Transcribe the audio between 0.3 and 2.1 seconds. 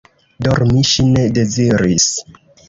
Dormi ŝi ne deziris.